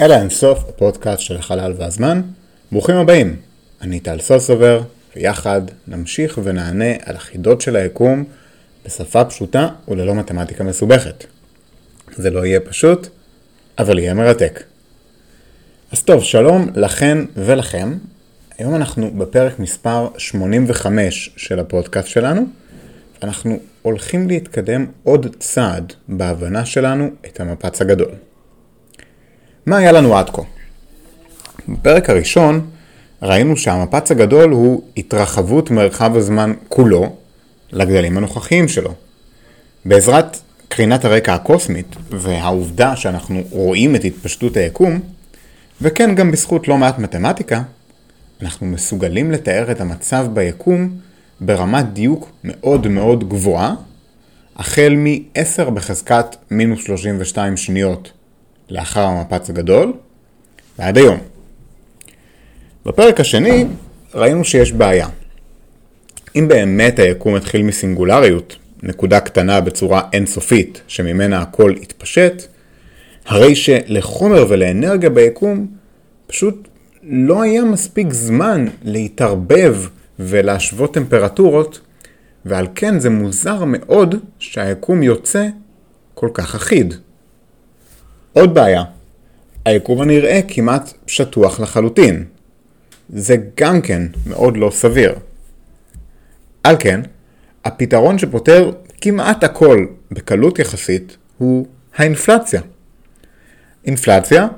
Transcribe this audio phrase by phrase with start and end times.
[0.00, 2.22] אלה אינסוף, הפודקאסט של החלל והזמן.
[2.72, 3.36] ברוכים הבאים,
[3.82, 4.82] אני טל סוסובר,
[5.16, 8.24] ויחד נמשיך ונענה על החידות של היקום
[8.86, 11.24] בשפה פשוטה וללא מתמטיקה מסובכת.
[12.16, 13.08] זה לא יהיה פשוט,
[13.78, 14.62] אבל יהיה מרתק.
[15.92, 17.98] אז טוב, שלום לכן ולכם.
[18.58, 22.46] היום אנחנו בפרק מספר 85 של הפודקאסט שלנו.
[23.22, 28.29] אנחנו הולכים להתקדם עוד צעד בהבנה שלנו את המפץ הגדול.
[29.70, 30.42] מה היה לנו עד כה?
[31.68, 32.70] בפרק הראשון
[33.22, 37.16] ראינו שהמפץ הגדול הוא התרחבות מרחב הזמן כולו
[37.72, 38.94] לגדלים הנוכחיים שלו.
[39.84, 40.36] בעזרת
[40.68, 45.00] קרינת הרקע הקוסמית והעובדה שאנחנו רואים את התפשטות היקום,
[45.82, 47.62] וכן גם בזכות לא מעט מתמטיקה,
[48.42, 50.98] אנחנו מסוגלים לתאר את המצב ביקום
[51.40, 53.74] ברמת דיוק מאוד מאוד גבוהה,
[54.56, 58.12] החל מ-10 בחזקת מינוס 32 שניות
[58.70, 59.92] לאחר המפץ הגדול,
[60.78, 61.18] ועד היום.
[62.86, 63.64] בפרק השני
[64.14, 65.08] ראינו שיש בעיה.
[66.36, 72.42] אם באמת היקום התחיל מסינגולריות, נקודה קטנה בצורה אינסופית שממנה הכל התפשט,
[73.26, 75.66] הרי שלחומר ולאנרגיה ביקום
[76.26, 76.68] פשוט
[77.02, 79.76] לא היה מספיק זמן להתערבב
[80.18, 81.80] ולהשוות טמפרטורות,
[82.44, 85.46] ועל כן זה מוזר מאוד שהיקום יוצא
[86.14, 86.94] כל כך אחיד.
[88.32, 88.84] עוד בעיה,
[89.64, 92.24] היקום הנראה כמעט שטוח לחלוטין.
[93.08, 95.14] זה גם כן מאוד לא סביר.
[96.64, 97.00] על כן,
[97.64, 102.60] הפתרון שפותר כמעט הכל בקלות יחסית הוא האינפלציה.
[103.84, 104.48] אינפלציה,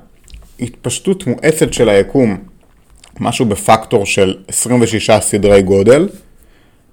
[0.60, 2.44] התפשטות מואצת של היקום,
[3.20, 6.08] משהו בפקטור של 26 סדרי גודל,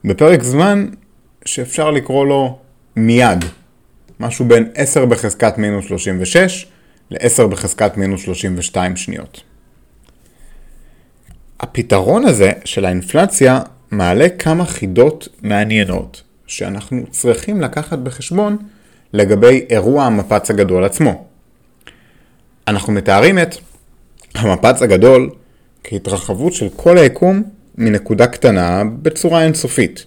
[0.05, 0.88] בפרק זמן
[1.45, 2.57] שאפשר לקרוא לו
[2.95, 3.45] מיד.
[4.19, 6.66] משהו בין 10 בחזקת מינוס 36
[7.12, 9.41] ל-10 בחזקת מינוס 32 שניות.
[11.59, 18.57] הפתרון הזה של האינפלציה מעלה כמה חידות מעניינות שאנחנו צריכים לקחת בחשבון
[19.13, 21.25] לגבי אירוע המפץ הגדול עצמו.
[22.68, 23.56] אנחנו מתארים את
[24.36, 25.30] המפץ הגדול
[25.84, 27.44] כהתרחבות של כל היקום
[27.78, 30.06] מנקודה קטנה בצורה אינסופית.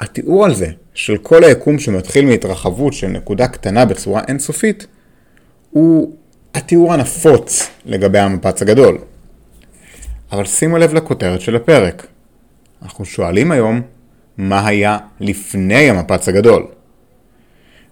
[0.00, 4.86] התיאור על זה של כל היקום שמתחיל מהתרחבות של נקודה קטנה בצורה אינסופית,
[5.70, 6.16] הוא
[6.54, 8.98] התיאור הנפוץ לגבי המפץ הגדול.
[10.32, 12.06] אבל שימו לב לכותרת של הפרק.
[12.82, 13.82] אנחנו שואלים היום,
[14.38, 16.66] מה היה לפני המפץ הגדול?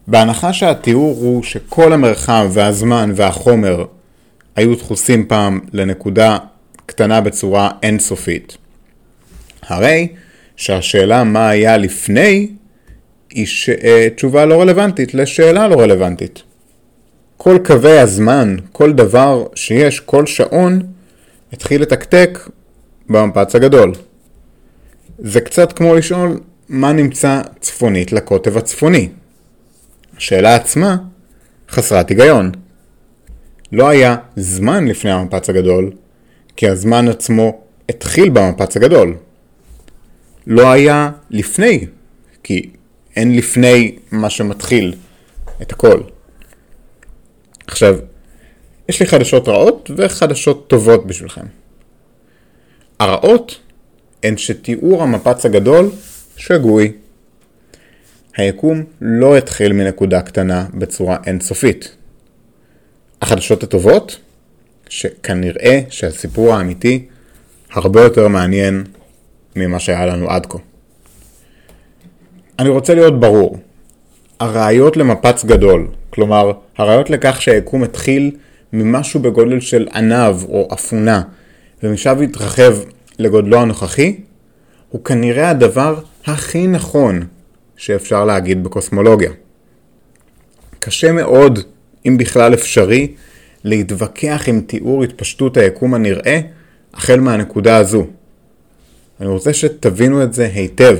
[0.07, 3.85] בהנחה שהתיאור הוא שכל המרחב והזמן והחומר
[4.57, 6.39] היו דחוסים פעם לנקודה
[6.87, 8.57] קטנה בצורה אינסופית.
[9.63, 10.09] הרי
[10.61, 12.49] שהשאלה מה היה לפני
[13.31, 13.69] היא ש...
[13.69, 16.43] אה, תשובה לא רלוונטית לשאלה לא רלוונטית.
[17.37, 20.83] כל קווי הזמן, כל דבר שיש, כל שעון,
[21.53, 22.49] התחיל לתקתק
[23.09, 23.93] במפץ הגדול.
[25.19, 29.09] זה קצת כמו לשאול מה נמצא צפונית לקוטב הצפוני.
[30.17, 30.97] השאלה עצמה
[31.71, 32.53] חסרת היגיון.
[33.73, 35.91] לא היה זמן לפני המפץ הגדול,
[36.57, 39.17] כי הזמן עצמו התחיל במפץ הגדול.
[40.47, 41.87] לא היה לפני,
[42.43, 42.71] כי
[43.17, 44.95] אין לפני מה שמתחיל
[45.63, 46.01] את הכל.
[47.67, 47.99] עכשיו,
[48.89, 51.47] יש לי חדשות רעות וחדשות טובות בשבילכם.
[52.99, 53.61] הרעות
[54.23, 55.91] הן שתיאור המפץ הגדול
[56.37, 56.93] שגוי.
[58.37, 61.97] היקום לא התחיל מנקודה קטנה בצורה אינסופית.
[63.23, 64.19] החדשות הטובות,
[64.89, 67.07] שכנראה שהסיפור האמיתי
[67.71, 68.85] הרבה יותר מעניין
[69.57, 70.59] ממה שהיה לנו עד כה.
[72.59, 73.59] אני רוצה להיות ברור.
[74.41, 78.31] הראיות למפץ גדול, כלומר, הראיות לכך שהיקום התחיל
[78.73, 81.23] ממשהו בגודל של ענב או אפונה,
[81.83, 82.77] ומשם התרחב
[83.19, 84.17] לגודלו הנוכחי,
[84.89, 87.21] הוא כנראה הדבר הכי נכון
[87.77, 89.31] שאפשר להגיד בקוסמולוגיה.
[90.81, 91.59] קשה מאוד,
[92.07, 93.15] אם בכלל אפשרי,
[93.65, 96.41] להתווכח עם תיאור התפשטות היקום הנראה
[96.95, 98.07] החל מהנקודה הזו.
[99.21, 100.99] אני רוצה שתבינו את זה היטב.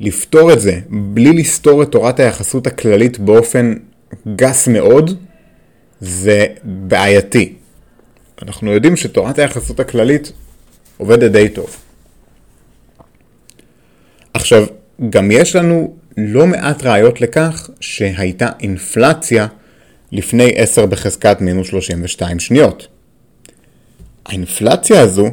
[0.00, 3.74] לפתור את זה בלי לסתור את תורת היחסות הכללית באופן
[4.36, 5.18] גס מאוד,
[6.00, 7.54] זה בעייתי.
[8.42, 10.32] אנחנו יודעים שתורת היחסות הכללית
[10.96, 11.76] עובדת די טוב.
[14.34, 14.66] עכשיו,
[15.10, 19.46] גם יש לנו לא מעט ראיות לכך שהייתה אינפלציה
[20.12, 22.86] לפני 10 בחזקת מינוס 32 שניות.
[24.26, 25.30] האינפלציה הזו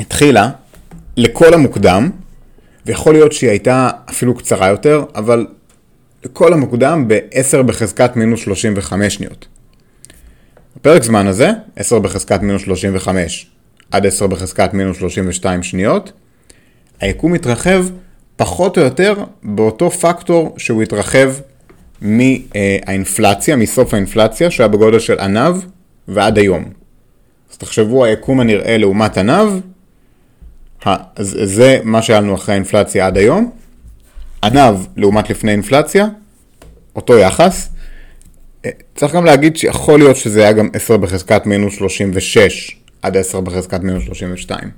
[0.00, 0.50] התחילה
[1.16, 2.10] לכל המוקדם,
[2.86, 5.46] ויכול להיות שהיא הייתה אפילו קצרה יותר, אבל
[6.24, 9.46] לכל המוקדם ב-10 בחזקת מינוס 35 שניות.
[10.76, 13.46] בפרק זמן הזה, 10 בחזקת מינוס 35
[13.90, 16.12] עד 10 בחזקת מינוס 32 שניות,
[17.00, 17.86] היקום מתרחב
[18.36, 21.32] פחות או יותר באותו פקטור שהוא התרחב
[22.00, 25.56] מהאינפלציה, מסוף האינפלציה, שהיה בגודל של ענב
[26.08, 26.64] ועד היום.
[27.52, 29.60] אז תחשבו היקום הנראה לעומת ענב,
[31.16, 33.50] אז זה מה שהיה לנו אחרי האינפלציה עד היום.
[34.44, 36.06] ענב לעומת לפני אינפלציה,
[36.96, 37.68] אותו יחס.
[38.64, 43.40] אה, צריך גם להגיד שיכול להיות שזה היה גם 10 בחזקת מינוס 36 עד 10
[43.40, 44.70] בחזקת מינוס 32.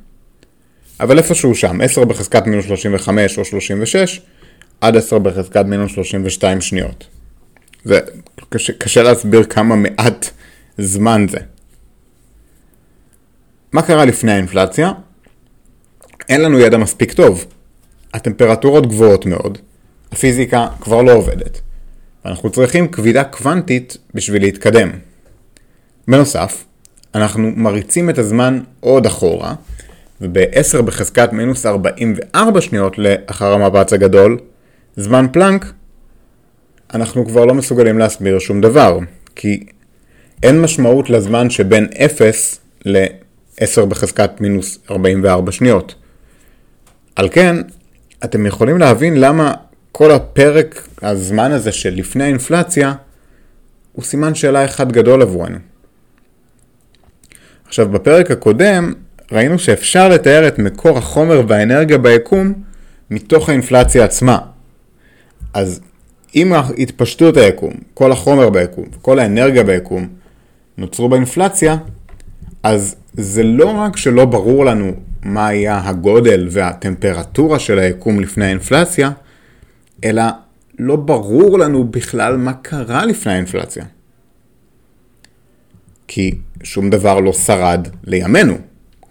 [1.00, 4.20] אבל איפשהו שם, 10 בחזקת מינוס 35 או 36
[4.80, 7.06] עד 10 בחזקת מינוס 32 שניות.
[7.84, 8.00] זה
[8.48, 10.30] קשה, קשה להסביר כמה מעט
[10.78, 11.38] זמן זה.
[13.72, 14.92] מה קרה לפני האינפלציה?
[16.28, 17.44] אין לנו ידע מספיק טוב.
[18.14, 19.58] הטמפרטורות גבוהות מאוד,
[20.12, 21.60] הפיזיקה כבר לא עובדת.
[22.24, 24.90] ואנחנו צריכים כבידה קוונטית בשביל להתקדם.
[26.08, 26.64] בנוסף,
[27.14, 29.54] אנחנו מריצים את הזמן עוד אחורה,
[30.20, 34.38] וב-10 בחזקת מינוס 44 שניות לאחר המפץ הגדול,
[34.96, 35.72] זמן פלנק,
[36.94, 38.98] אנחנו כבר לא מסוגלים להסביר שום דבר,
[39.34, 39.66] כי
[40.42, 45.94] אין משמעות לזמן שבין 0 ל-10 בחזקת מינוס 44 שניות.
[47.18, 47.56] על כן,
[48.24, 49.54] אתם יכולים להבין למה
[49.92, 52.94] כל הפרק, הזמן הזה של לפני האינפלציה,
[53.92, 55.58] הוא סימן שאלה אחד גדול עבורנו.
[57.66, 58.92] עכשיו, בפרק הקודם
[59.32, 62.52] ראינו שאפשר לתאר את מקור החומר והאנרגיה ביקום
[63.10, 64.38] מתוך האינפלציה עצמה.
[65.54, 65.80] אז
[66.34, 70.08] עם התפשטות היקום, כל החומר ביקום וכל האנרגיה ביקום
[70.78, 71.76] נוצרו באינפלציה,
[72.62, 79.10] אז זה לא רק שלא ברור לנו מה היה הגודל והטמפרטורה של היקום לפני האינפלציה,
[80.04, 80.22] אלא
[80.78, 83.84] לא ברור לנו בכלל מה קרה לפני האינפלציה.
[86.08, 88.58] כי שום דבר לא שרד לימינו.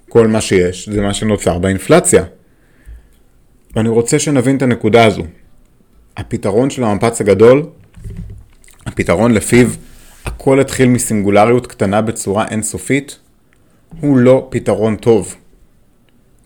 [0.10, 2.24] כל מה שיש זה מה שנוצר באינפלציה.
[3.76, 5.24] ואני רוצה שנבין את הנקודה הזו.
[6.18, 7.70] הפתרון של המפץ הגדול,
[8.86, 9.68] הפתרון לפיו
[10.26, 13.20] הכל התחיל מסינגולריות קטנה בצורה אינסופית,
[14.02, 15.36] הוא לא פתרון טוב.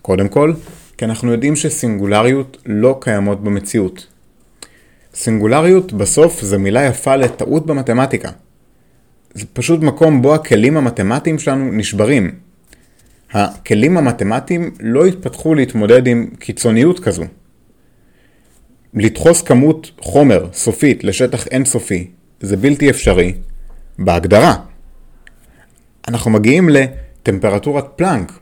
[0.02, 0.52] קודם כל,
[0.96, 4.06] כי אנחנו יודעים שסינגולריות לא קיימות במציאות.
[5.14, 8.30] סינגולריות בסוף זה מילה יפה לטעות במתמטיקה.
[9.34, 12.34] זה פשוט מקום בו הכלים המתמטיים שלנו נשברים.
[13.32, 17.24] הכלים המתמטיים לא התפתחו להתמודד עם קיצוניות כזו.
[18.94, 22.10] לדחוס כמות חומר סופית לשטח אינסופי
[22.40, 23.34] זה בלתי אפשרי
[23.98, 24.54] בהגדרה.
[26.08, 28.32] אנחנו מגיעים לטמפרטורת פלנק.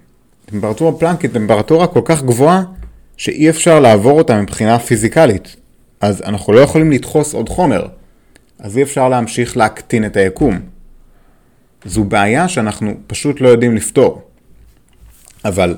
[0.50, 2.62] טמפרטורה פלנק היא טמפרטורה כל כך גבוהה
[3.17, 5.56] שאי אפשר לעבור אותה מבחינה פיזיקלית.
[6.00, 7.87] אז אנחנו לא יכולים לדחוס עוד חומר.
[8.58, 10.61] אז אי אפשר להמשיך להקטין את היקום.
[11.85, 14.23] זו בעיה שאנחנו פשוט לא יודעים לפתור.
[15.44, 15.76] אבל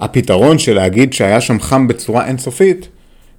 [0.00, 2.88] הפתרון של להגיד שהיה שם חם בצורה אינסופית,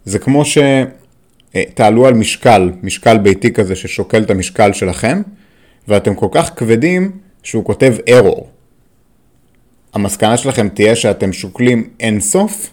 [0.05, 5.21] זה כמו שתעלו על משקל, משקל ביתי כזה ששוקל את המשקל שלכם,
[5.87, 7.11] ואתם כל כך כבדים
[7.43, 8.54] שהוא כותב error.
[9.95, 12.69] המסקנה שלכם תהיה שאתם שוקלים אינסוף?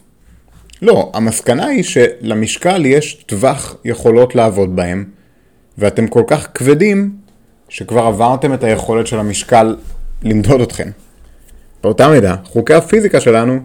[0.82, 5.04] לא, המסקנה היא שלמשקל יש טווח יכולות לעבוד בהם,
[5.78, 7.16] ואתם כל כך כבדים
[7.68, 9.76] שכבר עברתם את היכולת של המשקל
[10.22, 10.90] למדוד אתכם.
[11.82, 13.60] באותה מידה, חוקי הפיזיקה שלנו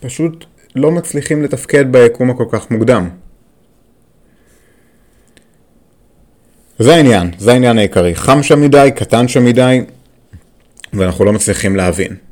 [0.00, 0.44] פשוט
[0.76, 3.08] לא מצליחים לתפקד ביקום הכל כך מוקדם.
[6.78, 8.14] זה העניין, זה העניין העיקרי.
[8.14, 9.80] חם שם מדי, קטן שם מדי,
[10.92, 12.25] ואנחנו לא מצליחים להבין.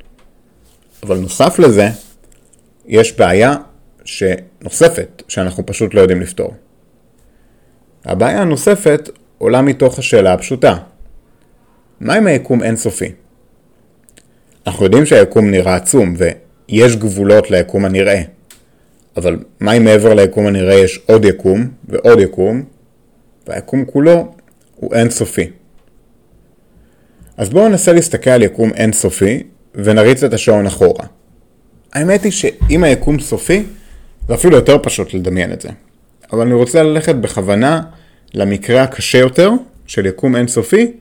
[1.05, 1.87] אבל נוסף לזה,
[2.87, 3.55] יש בעיה
[4.61, 6.53] נוספת שאנחנו פשוט לא יודעים לפתור.
[8.05, 10.77] הבעיה הנוספת עולה מתוך השאלה הפשוטה.
[11.99, 13.11] מה אם היקום אינסופי?
[14.67, 18.21] אנחנו יודעים שהיקום נראה עצום ויש גבולות ליקום הנראה.
[19.17, 22.63] אבל מה אם מעבר ליקום הנראה יש עוד יקום ועוד יקום,
[23.47, 24.35] והיקום כולו
[24.75, 25.49] הוא אינסופי.
[27.37, 29.43] אז בואו ננסה להסתכל על יקום אינסופי
[29.75, 31.05] ונריץ את השעון אחורה.
[31.93, 33.63] האמת היא שאם היקום סופי,
[34.27, 35.69] זה אפילו יותר פשוט לדמיין את זה.
[36.33, 37.81] אבל אני רוצה ללכת בכוונה
[38.33, 39.51] למקרה הקשה יותר
[39.87, 40.91] של יקום אינסופי,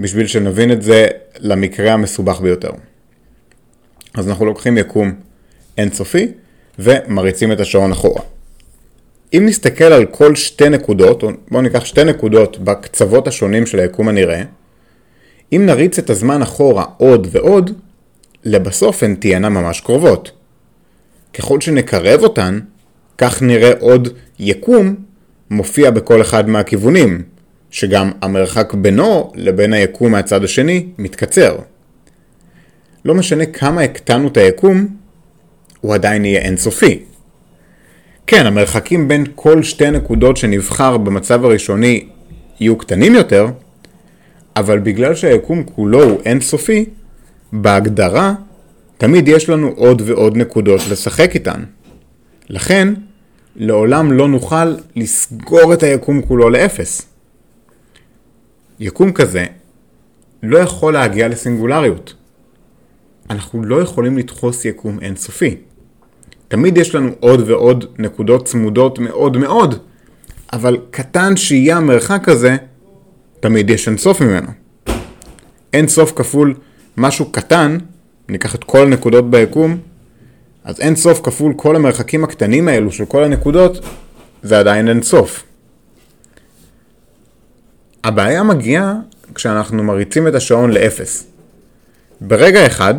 [0.00, 1.06] בשביל שנבין את זה
[1.38, 2.70] למקרה המסובך ביותר.
[4.14, 5.12] אז אנחנו לוקחים יקום
[5.78, 6.28] אינסופי
[6.78, 8.22] ומריצים את השעון אחורה.
[9.34, 14.08] אם נסתכל על כל שתי נקודות, או בואו ניקח שתי נקודות בקצוות השונים של היקום
[14.08, 14.42] הנראה,
[15.52, 17.70] אם נריץ את הזמן אחורה עוד ועוד,
[18.44, 20.30] לבסוף הן תהיינה ממש קרובות.
[21.34, 22.60] ככל שנקרב אותן,
[23.18, 24.94] כך נראה עוד יקום
[25.50, 27.22] מופיע בכל אחד מהכיוונים,
[27.70, 31.58] שגם המרחק בינו לבין היקום מהצד השני מתקצר.
[33.04, 34.86] לא משנה כמה הקטנו את היקום,
[35.80, 37.02] הוא עדיין יהיה אינסופי.
[38.26, 42.06] כן, המרחקים בין כל שתי נקודות שנבחר במצב הראשוני
[42.60, 43.46] יהיו קטנים יותר,
[44.56, 46.84] אבל בגלל שהיקום כולו הוא אינסופי,
[47.52, 48.34] בהגדרה
[48.98, 51.62] תמיד יש לנו עוד ועוד נקודות לשחק איתן.
[52.48, 52.94] לכן,
[53.56, 57.02] לעולם לא נוכל לסגור את היקום כולו לאפס.
[58.80, 59.44] יקום כזה
[60.42, 62.14] לא יכול להגיע לסינגולריות.
[63.30, 65.56] אנחנו לא יכולים לדחוס יקום אינסופי.
[66.48, 69.74] תמיד יש לנו עוד ועוד נקודות צמודות מאוד מאוד,
[70.52, 72.56] אבל קטן שיהיה המרחק הזה,
[73.42, 74.48] תמיד יש אינסוף ממנו.
[75.72, 76.54] אינסוף כפול
[76.96, 77.78] משהו קטן,
[78.28, 79.78] ניקח את כל הנקודות ביקום,
[80.64, 83.84] אז אינסוף כפול כל המרחקים הקטנים האלו של כל הנקודות,
[84.42, 85.44] זה עדיין אינסוף.
[88.04, 88.94] הבעיה מגיעה
[89.34, 91.26] כשאנחנו מריצים את השעון לאפס.
[92.20, 92.94] ברגע אחד,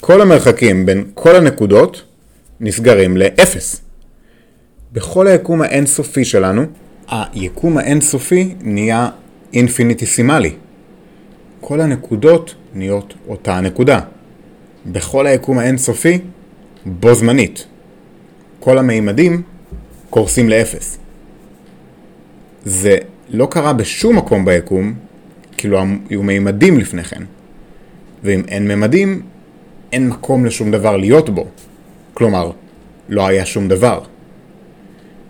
[0.00, 2.02] כל המרחקים בין כל הנקודות
[2.60, 3.80] נסגרים לאפס.
[4.92, 6.62] בכל היקום האינסופי שלנו,
[7.08, 9.08] היקום האינסופי נהיה
[9.54, 10.52] אינפיניטיסימלי.
[11.60, 14.00] כל הנקודות נהיות אותה הנקודה.
[14.86, 16.18] בכל היקום האינסופי,
[16.86, 17.66] בו זמנית.
[18.60, 19.42] כל המימדים
[20.10, 20.98] קורסים לאפס.
[22.64, 24.94] זה לא קרה בשום מקום ביקום,
[25.56, 25.78] כאילו
[26.10, 27.22] היו מימדים לפני כן.
[28.24, 29.22] ואם אין ממדים,
[29.92, 31.46] אין מקום לשום דבר להיות בו.
[32.14, 32.50] כלומר,
[33.08, 34.00] לא היה שום דבר.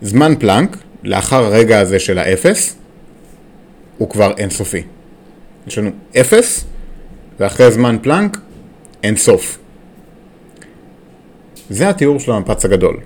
[0.02, 2.76] זמן פלנק, לאחר הרגע הזה של האפס,
[4.00, 4.83] הוא כבר אינסופי.
[5.66, 5.90] יש לנו
[6.21, 6.64] אפס,
[7.40, 8.38] ואחרי זמן פלנק,
[9.02, 9.59] אין סוף.
[11.71, 12.97] זה התיאור של המפץ הגדול.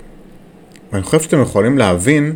[0.91, 2.35] ואני חושב שאתם יכולים להבין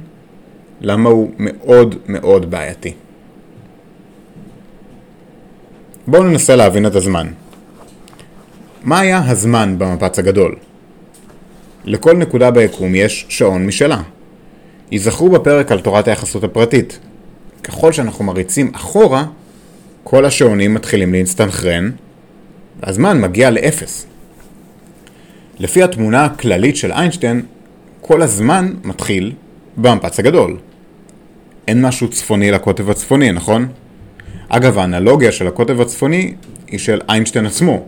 [0.81, 2.93] למה הוא מאוד מאוד בעייתי.
[6.07, 7.27] בואו ננסה להבין את הזמן.
[8.83, 10.55] מה היה הזמן במפץ הגדול?
[11.85, 14.01] לכל נקודה ביקום יש שעון משלה.
[14.91, 16.99] ייזכרו בפרק על תורת היחסות הפרטית.
[17.69, 19.25] ככל שאנחנו מריצים אחורה,
[20.03, 21.91] כל השעונים מתחילים להסתנכרן,
[22.79, 24.05] והזמן מגיע לאפס.
[25.59, 27.41] לפי התמונה הכללית של איינשטיין,
[28.01, 29.33] כל הזמן מתחיל
[29.77, 30.57] במפץ הגדול.
[31.67, 33.67] אין משהו צפוני לקוטב הצפוני, נכון?
[34.49, 36.33] אגב, האנלוגיה של הקוטב הצפוני
[36.67, 37.85] היא של איינשטיין עצמו,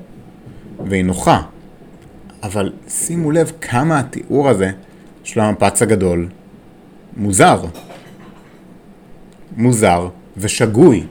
[0.85, 1.41] והיא נוחה.
[2.43, 4.71] אבל שימו לב כמה התיאור הזה
[5.23, 6.27] של המפץ הגדול
[7.17, 7.61] מוזר.
[9.57, 11.03] מוזר ושגוי.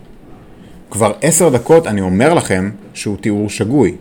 [0.90, 3.96] כבר עשר דקות אני אומר לכם שהוא תיאור שגוי.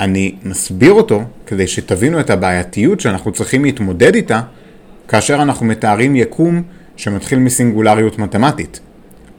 [0.00, 4.40] אני מסביר אותו כדי שתבינו את הבעייתיות שאנחנו צריכים להתמודד איתה
[5.08, 6.62] כאשר אנחנו מתארים יקום
[6.96, 8.80] שמתחיל מסינגולריות מתמטית.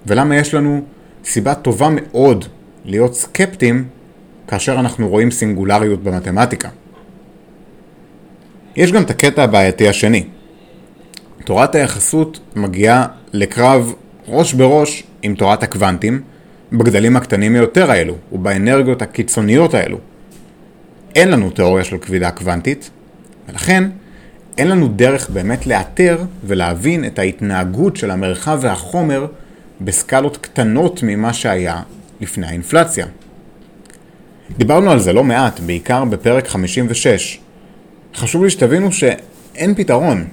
[0.06, 0.82] ולמה יש לנו
[1.26, 2.46] סיבה טובה מאוד
[2.86, 3.88] להיות סקפטיים
[4.48, 6.70] כאשר אנחנו רואים סינגולריות במתמטיקה.
[8.76, 10.24] יש גם את הקטע הבעייתי השני.
[11.46, 13.94] תורת היחסות מגיעה לקרב
[14.28, 16.22] ראש בראש עם תורת הקוונטים
[16.74, 19.98] בגדלים הקטנים יותר האלו ובאנרגיות הקיצוניות האלו.
[21.16, 22.90] אין לנו תיאוריה של כבידה קוונטית,
[23.50, 23.90] ולכן
[24.58, 29.28] אין לנו דרך באמת לאתר ולהבין את ההתנהגות של המרחב והחומר
[29.82, 31.82] בסקלות קטנות ממה שהיה
[32.22, 33.06] לפני האינפלציה.
[34.58, 37.40] דיברנו על זה לא מעט, בעיקר בפרק 56.
[38.16, 40.26] חשוב לי שתבינו שאין פתרון,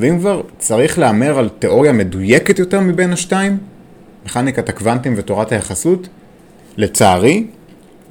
[0.00, 3.58] ואם כבר צריך להמר על תיאוריה מדויקת יותר מבין השתיים,
[4.26, 6.08] מכניקת הקוונטים ותורת היחסות,
[6.76, 7.46] לצערי,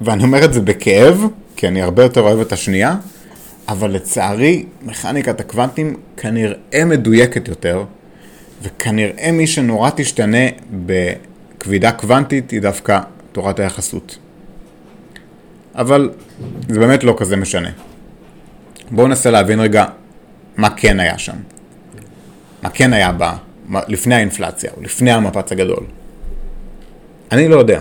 [0.00, 2.96] ואני אומר את זה בכאב, כי אני הרבה יותר אוהב את השנייה,
[3.68, 7.84] אבל לצערי, מכניקת הקוונטים כנראה מדויקת יותר,
[8.62, 10.46] וכנראה מי שנורא תשתנה
[10.86, 13.00] בכבידה קוונטית היא דווקא
[13.32, 14.18] תורת היחסות.
[15.74, 16.10] אבל
[16.68, 17.70] זה באמת לא כזה משנה.
[18.90, 19.84] בואו ננסה להבין רגע
[20.56, 21.36] מה כן היה שם.
[22.62, 23.36] מה כן היה בה
[23.88, 25.84] לפני האינפלציה, או לפני המפץ הגדול.
[27.32, 27.80] אני לא יודע.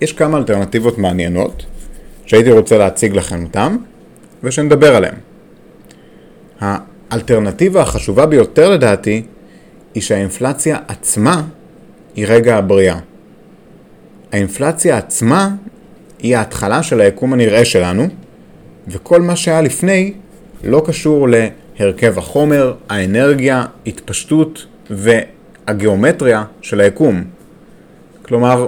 [0.00, 1.66] יש כמה אלטרנטיבות מעניינות
[2.26, 3.76] שהייתי רוצה להציג לכם אותן
[4.42, 5.14] ושנדבר עליהן.
[6.60, 9.22] האלטרנטיבה החשובה ביותר לדעתי
[9.94, 11.42] היא שהאינפלציה עצמה
[12.14, 12.98] היא רגע הבריאה.
[14.32, 15.50] האינפלציה עצמה
[16.18, 18.08] היא ההתחלה של היקום הנראה שלנו,
[18.88, 20.12] וכל מה שהיה לפני
[20.64, 21.28] לא קשור
[21.80, 27.24] להרכב החומר, האנרגיה, התפשטות והגיאומטריה של היקום.
[28.22, 28.66] כלומר,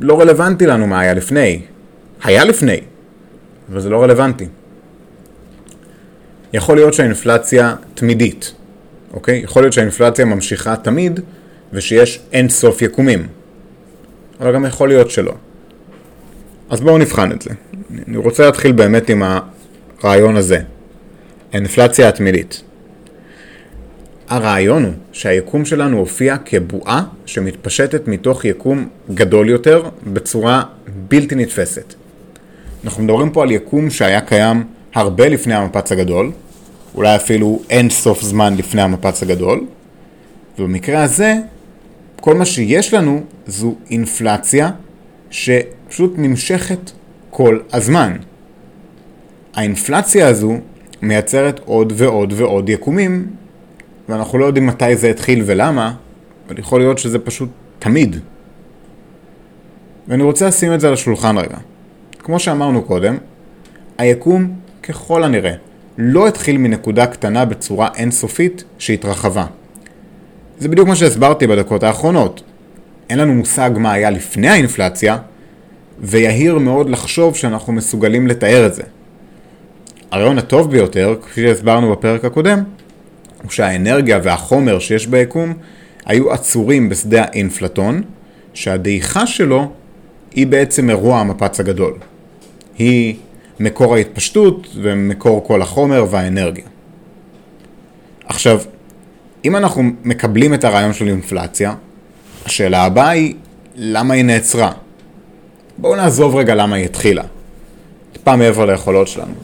[0.00, 1.62] לא רלוונטי לנו מה היה לפני.
[2.22, 2.80] היה לפני,
[3.72, 4.46] אבל זה לא רלוונטי.
[6.52, 8.54] יכול להיות שהאינפלציה תמידית,
[9.12, 9.38] אוקיי?
[9.38, 11.20] יכול להיות שהאינפלציה ממשיכה תמיד,
[11.72, 13.26] ושיש אין סוף יקומים.
[14.40, 15.34] אבל גם יכול להיות שלא.
[16.70, 17.50] אז בואו נבחן את זה.
[18.08, 19.22] אני רוצה להתחיל באמת עם
[20.02, 20.60] הרעיון הזה.
[21.52, 22.62] האינפלציה התמידית.
[24.28, 30.62] הרעיון הוא שהיקום שלנו הופיע כבועה שמתפשטת מתוך יקום גדול יותר בצורה
[31.08, 31.94] בלתי נתפסת.
[32.84, 36.32] אנחנו מדברים פה על יקום שהיה קיים הרבה לפני המפץ הגדול,
[36.94, 39.66] אולי אפילו אין סוף זמן לפני המפץ הגדול,
[40.58, 41.34] ובמקרה הזה,
[42.20, 44.70] כל מה שיש לנו זו אינפלציה
[45.30, 46.90] שפשוט נמשכת
[47.30, 48.16] כל הזמן.
[49.54, 50.58] האינפלציה הזו
[51.08, 53.26] מייצרת עוד ועוד ועוד יקומים,
[54.08, 55.94] ואנחנו לא יודעים מתי זה התחיל ולמה,
[56.48, 57.48] אבל יכול להיות שזה פשוט
[57.78, 58.16] תמיד.
[60.08, 61.56] ואני רוצה לשים את זה על השולחן רגע.
[62.18, 63.16] כמו שאמרנו קודם,
[63.98, 65.52] היקום ככל הנראה
[65.98, 69.46] לא התחיל מנקודה קטנה בצורה אינסופית שהתרחבה.
[70.58, 72.42] זה בדיוק מה שהסברתי בדקות האחרונות.
[73.10, 75.18] אין לנו מושג מה היה לפני האינפלציה,
[76.00, 78.82] ויהיר מאוד לחשוב שאנחנו מסוגלים לתאר את זה.
[80.10, 82.62] הרעיון הטוב ביותר, כפי שהסברנו בפרק הקודם,
[83.42, 85.54] הוא שהאנרגיה והחומר שיש ביקום
[86.06, 88.02] היו עצורים בשדה האינפלטון,
[88.54, 89.70] שהדעיכה שלו
[90.32, 91.94] היא בעצם אירוע המפץ הגדול.
[92.78, 93.16] היא
[93.60, 96.64] מקור ההתפשטות ומקור כל החומר והאנרגיה.
[98.24, 98.60] עכשיו,
[99.44, 101.74] אם אנחנו מקבלים את הרעיון של אינפלציה,
[102.44, 103.34] השאלה הבאה היא,
[103.74, 104.72] למה היא נעצרה?
[105.78, 107.22] בואו נעזוב רגע למה היא התחילה.
[108.12, 109.34] טיפה מעבר ליכולות שלנו.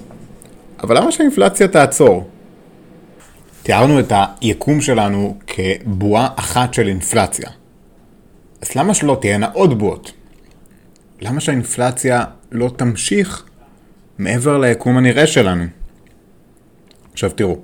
[0.82, 2.28] אבל למה שהאינפלציה תעצור?
[3.62, 7.48] תיארנו את היקום שלנו כבועה אחת של אינפלציה.
[8.62, 10.12] אז למה שלא תהיינה עוד בועות?
[11.20, 13.44] למה שהאינפלציה לא תמשיך
[14.18, 15.64] מעבר ליקום הנראה שלנו?
[17.12, 17.58] עכשיו תראו,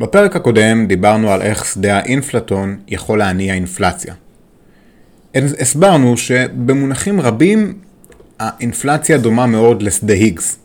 [0.00, 4.14] בפרק הקודם דיברנו על איך שדה האינפלטון יכול להניע אינפלציה.
[5.34, 7.78] הסברנו שבמונחים רבים
[8.38, 10.58] האינפלציה דומה מאוד לשדה היגס.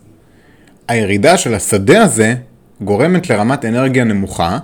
[0.88, 2.34] הירידה של השדה הזה
[2.80, 4.58] גורמת לרמת אנרגיה נמוכה,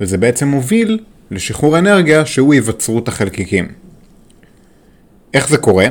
[0.00, 0.98] וזה בעצם מוביל
[1.30, 3.68] לשחרור אנרגיה שהוא היווצרות החלקיקים.
[5.34, 5.86] איך זה קורה?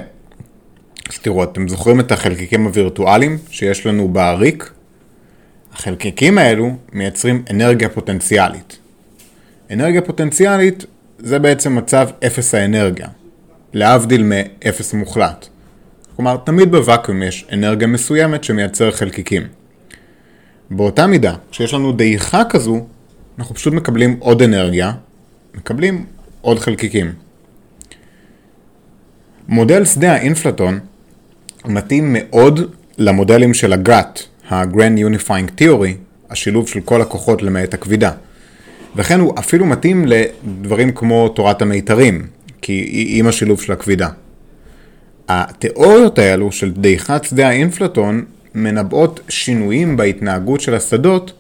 [1.10, 4.72] אז תראו, אתם זוכרים את החלקיקים הווירטואליים שיש לנו בעריק?
[5.74, 8.78] החלקיקים האלו מייצרים אנרגיה פוטנציאלית.
[9.72, 10.86] אנרגיה פוטנציאלית
[11.20, 13.08] זה בעצם מצב אפס האנרגיה,
[13.74, 15.48] להבדיל מאפס מוחלט.
[16.16, 19.63] כלומר, תמיד בוואקום יש אנרגיה מסוימת שמייצר חלקיקים.
[20.70, 22.86] באותה מידה, כשיש לנו דעיכה כזו,
[23.40, 24.92] אנחנו פשוט מקבלים עוד אנרגיה,
[25.56, 26.06] מקבלים
[26.42, 27.14] עוד חלקיקים.
[29.48, 30.80] מודל שדה האינפלטון
[31.66, 32.60] מתאים מאוד
[32.98, 35.94] למודלים של הגאט, ה-Grand Unifying Theory,
[36.30, 38.12] השילוב של כל הכוחות למעט הכבידה.
[38.96, 42.28] וכן הוא אפילו מתאים לדברים כמו תורת המיתרים,
[42.62, 44.10] כי היא עם השילוב של הכבידה.
[45.30, 51.34] התיאוריות האלו של דעיכת שדה האינפלטון מנבאות שינויים בהתנהגות של השדות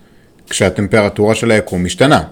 [0.49, 2.23] כשהטמפרטורה של היקום משתנה.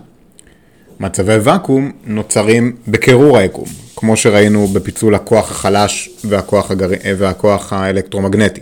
[0.99, 3.65] מצבי ואקום נוצרים בקירור היקום,
[3.95, 6.89] כמו שראינו בפיצול הכוח החלש והכוח, הגר...
[7.17, 8.61] והכוח האלקטרומגנטי.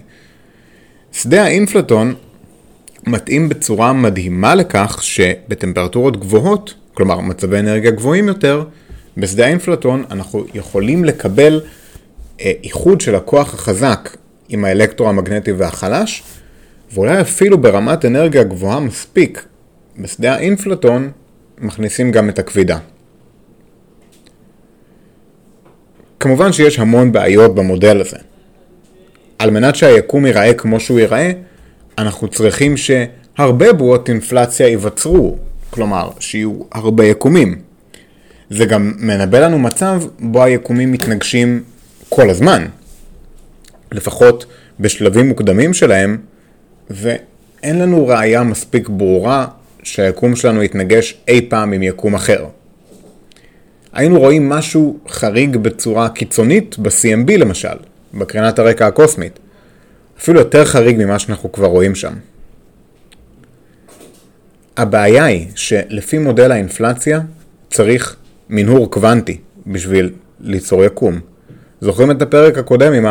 [1.12, 2.15] שדה האינפלטון
[3.08, 8.63] מתאים בצורה מדהימה לכך שבטמפרטורות גבוהות, כלומר מצבי אנרגיה גבוהים יותר,
[9.17, 11.62] בשדה האינפלטון אנחנו יכולים לקבל
[12.41, 14.10] אה, איחוד של הכוח החזק
[14.49, 16.23] עם האלקטרומגנטי והחלש,
[16.93, 19.45] ואולי אפילו ברמת אנרגיה גבוהה מספיק,
[19.99, 21.12] בשדה האינפלטון
[21.62, 22.77] מכניסים גם את הכבידה.
[26.19, 28.17] כמובן שיש המון בעיות במודל הזה.
[29.39, 31.31] על מנת שהיקום ייראה כמו שהוא ייראה,
[31.97, 35.38] אנחנו צריכים שהרבה בועות אינפלציה ייווצרו,
[35.69, 37.62] כלומר, שיהיו הרבה יקומים.
[38.49, 41.63] זה גם מנבא לנו מצב בו היקומים מתנגשים
[42.09, 42.65] כל הזמן.
[43.91, 44.45] לפחות
[44.80, 46.17] בשלבים מוקדמים שלהם,
[46.89, 49.47] ואין לנו ראייה מספיק ברורה
[49.84, 52.45] שהיקום שלנו יתנגש אי פעם עם יקום אחר.
[53.93, 57.78] היינו רואים משהו חריג בצורה קיצונית ב-CMB למשל,
[58.13, 59.39] בקרינת הרקע הקוסמית.
[60.19, 62.13] אפילו יותר חריג ממה שאנחנו כבר רואים שם.
[64.78, 67.19] הבעיה היא שלפי מודל האינפלציה
[67.71, 68.15] צריך
[68.49, 71.19] מנהור קוונטי בשביל ליצור יקום.
[71.82, 73.06] זוכרים את הפרק הקודם עם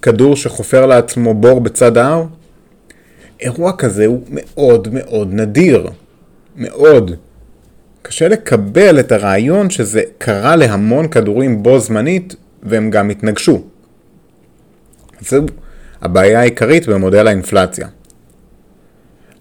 [0.00, 2.24] הכדור שחופר לעצמו בור בצד ההר?
[3.40, 5.90] אירוע כזה הוא מאוד מאוד נדיר.
[6.56, 7.10] מאוד.
[8.02, 13.62] קשה לקבל את הרעיון שזה קרה להמון כדורים בו זמנית והם גם התנגשו.
[15.20, 15.42] זו
[16.02, 17.88] הבעיה העיקרית במודל האינפלציה.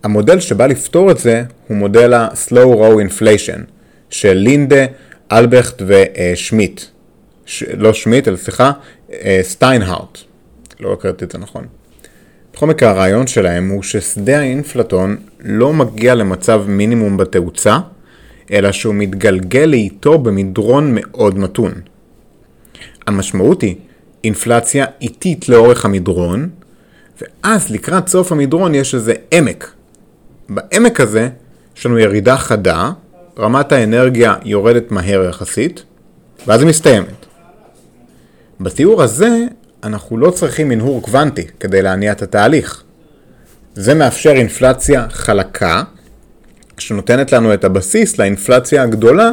[0.04, 3.60] המודל שבא לפתור את זה הוא מודל ה-Slow Row Inflation
[4.10, 4.86] של לינדה,
[5.32, 6.82] אלבכט ושמיט.
[7.46, 7.64] ש...
[7.64, 8.72] לא שמיט, אלא סליחה,
[9.12, 10.29] אה, סטיינהארט.
[10.80, 11.66] לא הקראתי את זה נכון.
[12.54, 17.80] בכל מקרה הרעיון שלהם הוא ששדה האינפלטון לא מגיע למצב מינימום בתאוצה,
[18.52, 21.72] אלא שהוא מתגלגל לאיתו במדרון מאוד מתון.
[23.08, 23.76] המשמעות היא
[24.24, 26.50] אינפלציה איטית לאורך המדרון,
[27.22, 29.72] ואז לקראת סוף המדרון יש איזה עמק.
[30.50, 31.30] בעמק הזה
[31.78, 32.92] יש לנו ירידה חדה,
[33.40, 35.84] רמת האנרגיה יורדת מהר יחסית,
[36.48, 37.26] ואז היא מסתיימת.
[38.60, 39.46] בתיאור הזה
[39.84, 42.84] אנחנו לא צריכים מנהור קוונטי כדי להניע את התהליך.
[43.74, 45.84] זה מאפשר אינפלציה חלקה,
[46.78, 49.32] שנותנת לנו את הבסיס לאינפלציה הגדולה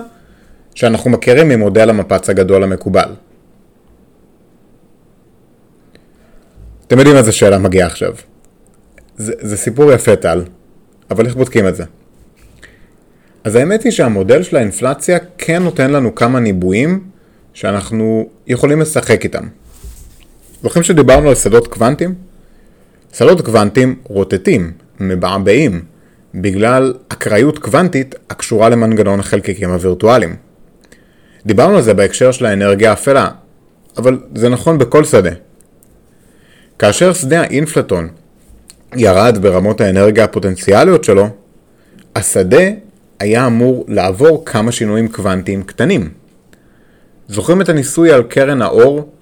[0.74, 3.09] שאנחנו מכירים ממודל המפץ הגדול המקובל.
[6.87, 8.14] אתם יודעים איזה שאלה מגיעה עכשיו.
[9.16, 10.44] זה, זה סיפור יפה טל,
[11.11, 11.85] אבל איך בודקים את זה?
[13.44, 17.04] אז האמת היא שהמודל של האינפלציה כן נותן לנו כמה ניבויים
[17.54, 19.48] שאנחנו יכולים לשחק איתם.
[20.62, 22.14] זוכרים שדיברנו על שדות קוונטים?
[23.12, 25.85] שדות קוונטים רוטטים, מבעבעים,
[26.35, 30.37] בגלל אקראיות קוונטית הקשורה למנגנון החלקיקים הווירטואליים.
[31.47, 33.29] דיברנו על זה בהקשר של האנרגיה האפלה,
[33.97, 35.31] אבל זה נכון בכל שדה.
[36.79, 38.09] כאשר שדה האינפלטון
[38.97, 41.29] ירד ברמות האנרגיה הפוטנציאליות שלו,
[42.16, 42.64] השדה
[43.21, 46.11] היה אמור לעבור כמה שינויים קוונטיים קטנים.
[47.29, 49.12] זוכרים את הניסוי על קרן האור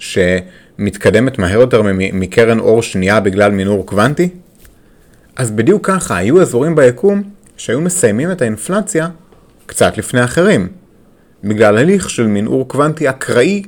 [0.78, 1.82] שמתקדמת מהר יותר
[2.12, 4.28] מקרן אור שנייה בגלל מינור קוונטי?
[5.36, 7.22] אז בדיוק ככה, היו אזורים ביקום
[7.56, 9.08] שהיו מסיימים את האינפלציה
[9.66, 10.68] קצת לפני אחרים,
[11.44, 13.62] בגלל הליך של מנעור קוונטי אקראי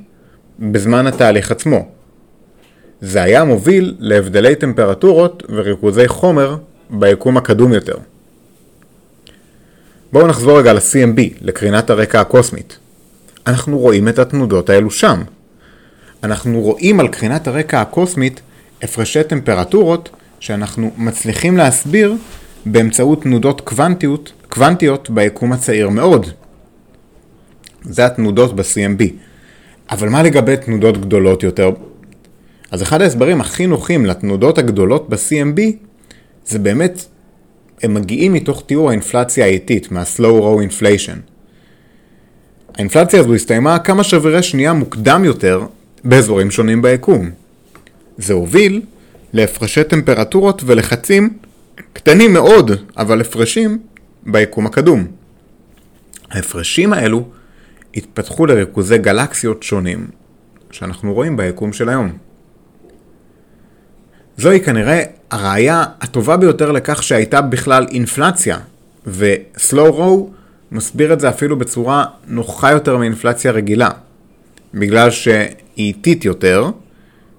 [0.59, 1.89] בזמן התהליך עצמו.
[3.01, 6.57] זה היה מוביל להבדלי טמפרטורות וריכוזי חומר
[6.91, 7.97] ביקום הקדום יותר.
[10.13, 12.79] בואו נחזור רגע ל-CMB, לקרינת הרקע הקוסמית.
[13.47, 15.23] אנחנו רואים את התנודות האלו שם.
[16.25, 18.41] אנחנו רואים על קרינת הרקע הקוסמית
[18.83, 20.09] הפרשי טמפרטורות
[20.41, 22.15] שאנחנו מצליחים להסביר
[22.67, 26.27] באמצעות תנודות קוונטיות, קוונטיות ביקום הצעיר מאוד.
[27.83, 29.03] זה התנודות ב-CMB.
[29.91, 31.71] אבל מה לגבי תנודות גדולות יותר?
[32.71, 35.61] אז אחד ההסברים הכי נוחים לתנודות הגדולות ב-CMB
[36.47, 37.05] זה באמת,
[37.83, 41.17] הם מגיעים מתוך תיאור האינפלציה האיטית, מה-slow row inflation.
[42.75, 45.67] האינפלציה הזו הסתיימה כמה שברי שנייה מוקדם יותר
[46.09, 47.31] באזורים שונים ביקום.
[48.19, 48.83] זה הוביל
[49.33, 51.39] להפרשי טמפרטורות ולחצים
[51.93, 53.79] קטנים מאוד, אבל הפרשים
[54.27, 55.07] ביקום הקדום.
[56.31, 57.29] ההפרשים האלו
[57.95, 60.07] התפתחו לריכוזי גלקסיות שונים
[60.71, 62.13] שאנחנו רואים ביקום של היום.
[64.37, 68.59] זוהי כנראה הראיה הטובה ביותר לכך שהייתה בכלל אינפלציה,
[69.07, 70.35] ו-slow row
[70.73, 73.91] מסביר את זה אפילו בצורה נוחה יותר מאינפלציה רגילה,
[74.75, 75.11] בגלל
[75.77, 76.71] שהיא איטית יותר,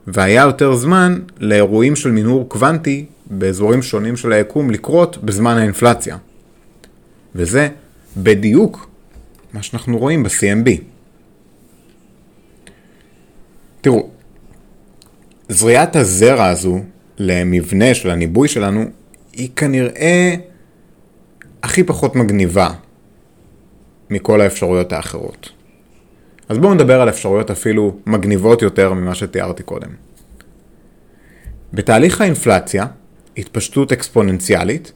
[0.08, 6.18] והיה יותר זמן לאירועים של מנהור קוונטי באזורים שונים של היקום לקרות בזמן האינפלציה.
[7.36, 7.70] וזה
[8.18, 8.90] בדיוק
[9.54, 10.70] מה שאנחנו רואים ב-CMB.
[13.82, 14.10] תראו,
[15.50, 16.80] זריעת הזרע הזו
[17.18, 18.86] למבנה של הניבוי שלנו
[19.34, 20.36] היא כנראה
[21.64, 22.70] הכי פחות מגניבה
[24.10, 25.57] מכל האפשרויות האחרות.
[26.50, 29.90] אז בואו נדבר על אפשרויות אפילו מגניבות יותר ממה שתיארתי קודם.
[31.74, 32.86] בתהליך האינפלציה,
[33.38, 34.92] התפשטות אקספוננציאלית,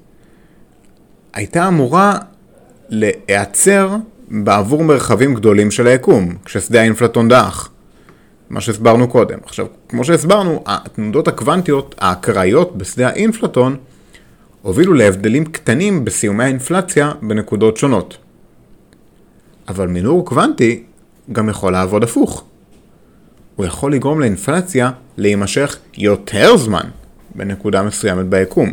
[1.33, 2.17] הייתה אמורה
[2.89, 3.95] להיעצר
[4.27, 7.69] בעבור מרחבים גדולים של היקום, כששדה האינפלטון דעך.
[8.49, 9.39] מה שהסברנו קודם.
[9.43, 13.77] עכשיו, כמו שהסברנו, התנודות הקוונטיות האקראיות בשדה האינפלטון
[14.61, 18.17] הובילו להבדלים קטנים בסיומי האינפלציה בנקודות שונות.
[19.67, 20.83] אבל מינור קוונטי
[21.31, 22.43] גם יכול לעבוד הפוך.
[23.55, 26.83] הוא יכול לגרום לאינפלציה להימשך יותר זמן
[27.35, 28.69] בנקודה מסוימת ביקום.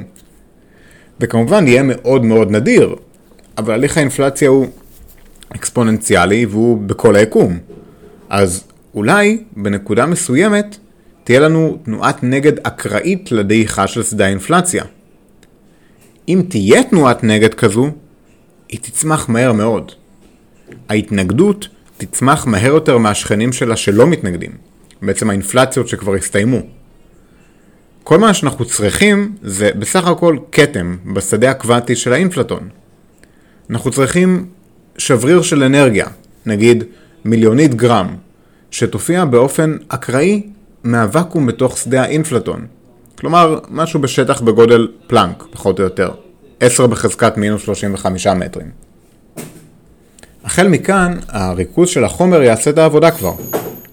[1.20, 2.94] וכמובן יהיה מאוד מאוד נדיר,
[3.58, 4.66] אבל הליך האינפלציה הוא
[5.56, 7.58] אקספוננציאלי והוא בכל היקום.
[8.28, 10.76] אז אולי בנקודה מסוימת
[11.24, 14.84] תהיה לנו תנועת נגד אקראית לדעיכה של שדה האינפלציה.
[16.28, 17.90] אם תהיה תנועת נגד כזו,
[18.68, 19.92] היא תצמח מהר מאוד.
[20.88, 24.50] ההתנגדות תצמח מהר יותר מהשכנים שלה שלא מתנגדים,
[25.02, 26.58] בעצם האינפלציות שכבר הסתיימו.
[28.04, 32.68] כל מה שאנחנו צריכים זה בסך הכל כתם בשדה הקוונטי של האינפלטון.
[33.70, 34.46] אנחנו צריכים
[34.98, 36.06] שבריר של אנרגיה,
[36.46, 36.84] נגיד
[37.24, 38.16] מיליונית גרם,
[38.70, 40.42] שתופיע באופן אקראי
[40.84, 42.66] מהוואקום בתוך שדה האינפלטון.
[43.18, 46.10] כלומר, משהו בשטח בגודל פלנק, פחות או יותר.
[46.60, 48.87] 10 בחזקת מינוס 35 מטרים.
[50.48, 53.34] החל מכאן, הריכוז של החומר יעשה את העבודה כבר.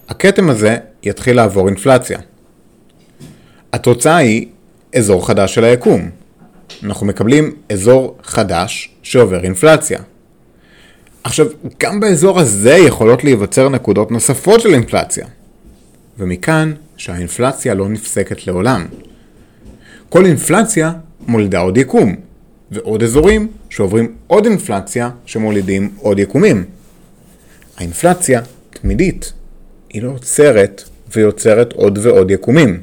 [0.08, 2.18] הכתם הזה יתחיל לעבור אינפלציה.
[3.72, 4.46] התוצאה היא
[4.96, 6.10] אזור חדש של היקום.
[6.82, 9.98] אנחנו מקבלים אזור חדש שעובר אינפלציה.
[11.24, 11.46] עכשיו,
[11.80, 15.26] גם באזור הזה יכולות להיווצר נקודות נוספות של אינפלציה.
[16.18, 18.86] ומכאן שהאינפלציה לא נפסקת לעולם.
[20.08, 20.92] כל אינפלציה
[21.26, 22.16] מולידה עוד יקום,
[22.70, 26.64] ועוד אזורים שעוברים עוד אינפלציה שמולידים עוד יקומים.
[27.76, 29.32] האינפלציה תמידית,
[29.90, 30.82] היא לא עוצרת
[31.14, 32.80] ויוצרת עוד ועוד יקומים.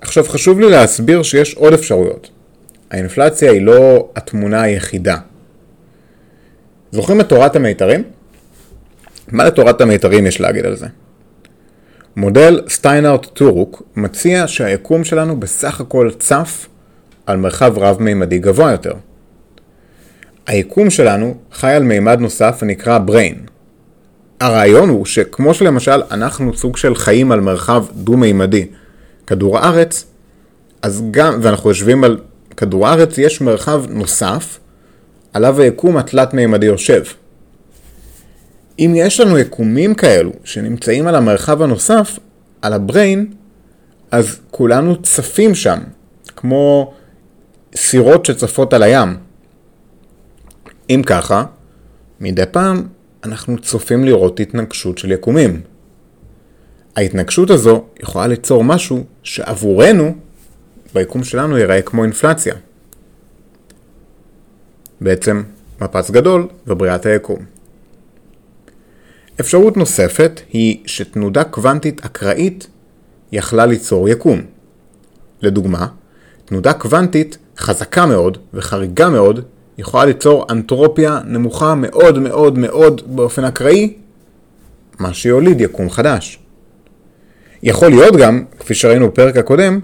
[0.00, 2.30] עכשיו חשוב לי להסביר שיש עוד אפשרויות.
[2.90, 5.16] האינפלציה היא לא התמונה היחידה.
[6.92, 8.02] זוכרים את תורת המיתרים?
[9.28, 10.86] מה לתורת המיתרים יש להגיד על זה?
[12.16, 16.66] מודל סטיינארט טורוק מציע שהיקום שלנו בסך הכל צף
[17.26, 18.92] על מרחב רב-מימדי גבוה יותר.
[20.46, 23.50] היקום שלנו חי על מימד נוסף הנקרא brain.
[24.40, 28.66] הרעיון הוא שכמו שלמשל אנחנו סוג של חיים על מרחב דו-מימדי,
[29.26, 30.04] כדור הארץ,
[30.82, 32.18] אז גם, ואנחנו יושבים על
[32.56, 34.58] כדור הארץ, יש מרחב נוסף
[35.32, 37.02] עליו היקום התלת-מימדי יושב.
[38.78, 42.18] אם יש לנו יקומים כאלו שנמצאים על המרחב הנוסף,
[42.62, 43.26] על הבריין,
[44.10, 45.78] אז כולנו צפים שם,
[46.36, 46.94] כמו
[47.76, 49.16] סירות שצפות על הים.
[50.90, 51.44] אם ככה,
[52.20, 52.86] מדי פעם
[53.24, 55.60] אנחנו צופים לראות התנגשות של יקומים.
[56.96, 60.14] ההתנגשות הזו יכולה ליצור משהו שעבורנו,
[60.94, 62.54] ביקום שלנו, ייראה כמו אינפלציה.
[65.00, 65.42] בעצם
[65.80, 67.55] מפץ גדול ובריאת היקום.
[69.40, 72.66] אפשרות נוספת היא שתנודה קוונטית אקראית
[73.32, 74.40] יכלה ליצור יקום.
[75.42, 75.86] לדוגמה,
[76.44, 79.44] תנודה קוונטית חזקה מאוד וחריגה מאוד
[79.78, 83.94] יכולה ליצור אנטרופיה נמוכה מאוד מאוד מאוד באופן אקראי,
[84.98, 86.38] מה שיוליד יקום חדש.
[87.62, 89.80] יכול להיות גם, כפי שראינו בפרק הקודם,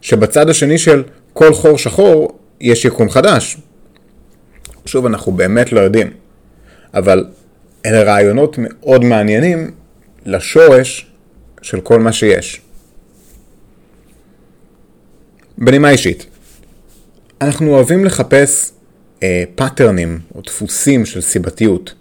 [0.00, 3.56] שבצד השני של כל חור שחור יש יקום חדש.
[4.84, 6.10] שוב, אנחנו באמת לא יודעים,
[6.94, 7.24] אבל
[7.86, 9.70] אלה רעיונות מאוד מעניינים
[10.26, 11.10] לשורש
[11.62, 12.60] של כל מה שיש.
[15.58, 16.26] בנימה אישית,
[17.40, 18.72] אנחנו אוהבים לחפש
[19.22, 21.94] אה, פאטרנים או דפוסים של סיבתיות.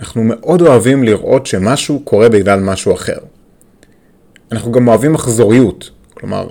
[0.00, 3.18] אנחנו מאוד אוהבים לראות שמשהו קורה בגלל משהו אחר.
[4.52, 6.48] אנחנו גם אוהבים מחזוריות, כלומר,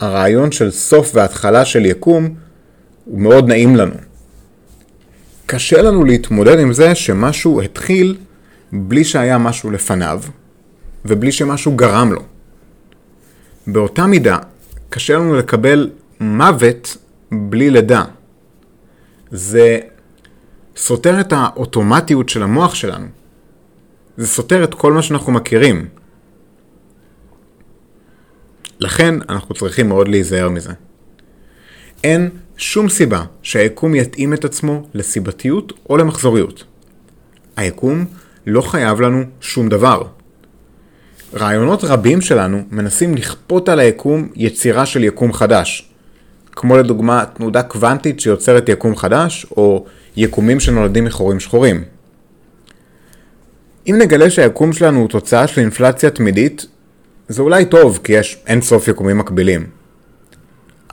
[0.00, 2.34] הרעיון של סוף והתחלה של יקום
[3.04, 3.94] הוא מאוד נעים לנו.
[5.46, 8.16] קשה לנו להתמודד עם זה שמשהו התחיל
[8.72, 10.22] בלי שהיה משהו לפניו,
[11.04, 12.22] ובלי שמשהו גרם לו.
[13.66, 14.38] באותה מידה,
[14.90, 16.96] קשה לנו לקבל מוות
[17.32, 18.04] בלי לידה.
[19.30, 19.78] זה
[20.76, 23.06] סותר את האוטומטיות של המוח שלנו.
[24.16, 25.88] זה סותר את כל מה שאנחנו מכירים.
[28.80, 30.72] לכן אנחנו צריכים מאוד להיזהר מזה.
[32.04, 36.64] אין שום סיבה שהיקום יתאים את עצמו לסיבתיות או למחזוריות.
[37.56, 38.04] היקום
[38.46, 40.02] לא חייב לנו שום דבר.
[41.34, 45.90] רעיונות רבים שלנו מנסים לכפות על היקום יצירה של יקום חדש.
[46.52, 49.84] כמו לדוגמה תנודה קוונטית שיוצרת יקום חדש, או
[50.16, 51.84] יקומים שנולדים מחורים שחורים.
[53.86, 56.66] אם נגלה שהיקום שלנו הוא תוצאה של אינפלציה תמידית,
[57.28, 59.66] זה אולי טוב, כי יש אין סוף יקומים מקבילים.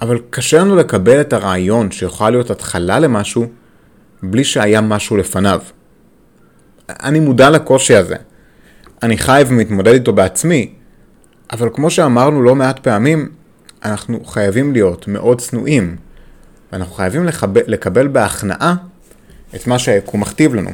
[0.02, 3.46] אבל קשה לנו לקבל את הרעיון שיכולה להיות התחלה למשהו,
[4.24, 5.62] בלי שהיה משהו לפניו.
[6.90, 8.16] אני מודע לקושי הזה.
[9.04, 10.74] אני חי ומתמודד איתו בעצמי,
[11.52, 13.30] אבל כמו שאמרנו לא מעט פעמים,
[13.86, 15.96] אנחנו חייבים להיות מאוד צנועים,
[16.72, 18.76] ואנחנו חייבים לקבל, לקבל בהכנעה
[19.56, 20.70] את מה שהיקום מכתיב לנו.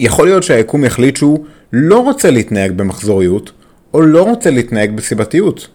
[0.00, 3.52] יכול להיות שהיקום יחליט שהוא לא רוצה להתנהג במחזוריות,
[3.94, 5.68] או לא רוצה להתנהג בסיבתיות.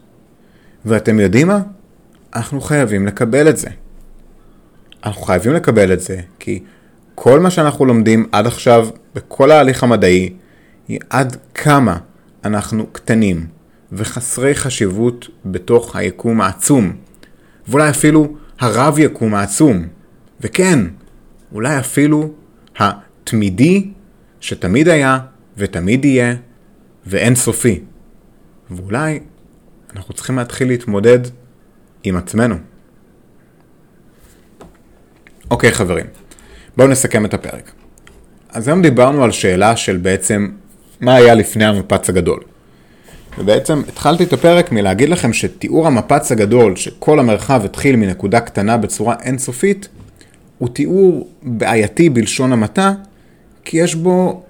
[0.86, 1.60] ואתם יודעים מה?
[2.36, 3.70] אנחנו חייבים לקבל את זה.
[5.06, 6.63] אנחנו חייבים לקבל את זה, כי
[7.16, 10.34] כל מה שאנחנו לומדים עד עכשיו בכל ההליך המדעי,
[10.88, 11.98] היא עד כמה
[12.46, 13.48] אנחנו קטנים
[13.92, 16.94] וחסרי חשיבות בתוך היקום העצום,
[17.68, 19.88] ואולי אפילו הרב יקום העצום,
[20.42, 20.80] וכן,
[21.52, 22.34] אולי אפילו
[22.78, 23.90] התמידי
[24.40, 25.20] שתמיד היה
[25.58, 26.36] ותמיד יהיה
[27.06, 27.84] ואין סופי.
[28.72, 29.20] ואולי
[29.96, 31.20] אנחנו צריכים להתחיל להתמודד
[32.04, 32.56] עם עצמנו.
[35.52, 36.06] אוקיי חברים,
[36.78, 37.72] בואו נסכם את הפרק.
[38.50, 40.50] אז היום דיברנו על שאלה של בעצם
[41.02, 42.40] מה היה לפני המפץ הגדול.
[43.38, 49.16] ובעצם התחלתי את הפרק מלהגיד לכם שתיאור המפץ הגדול, שכל המרחב התחיל מנקודה קטנה בצורה
[49.24, 49.88] אינסופית,
[50.58, 52.94] הוא תיאור בעייתי בלשון המעטה,
[53.64, 54.44] כי יש בו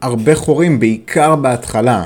[0.00, 2.04] הרבה חורים, בעיקר בהתחלה.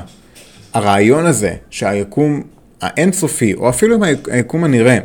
[0.73, 2.43] הרעיון הזה שהיקום
[2.83, 3.97] האינסופי, או אפילו
[4.31, 4.97] היקום הנראה,